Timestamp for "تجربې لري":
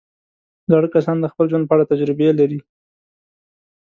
1.91-2.59